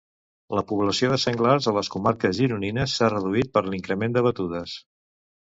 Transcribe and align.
La 0.59 0.61
població 0.69 1.09
de 1.11 1.19
senglars 1.23 1.67
a 1.71 1.73
les 1.79 1.91
comarques 1.97 2.33
gironines 2.39 2.97
s'ha 3.01 3.11
reduït 3.15 3.53
per 3.59 3.65
l'increment 3.69 4.19
de 4.19 4.27
batudes. 4.31 4.77